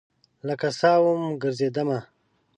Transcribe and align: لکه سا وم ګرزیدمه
لکه 0.47 0.67
سا 0.79 0.91
وم 1.03 1.21
ګرزیدمه 1.41 1.99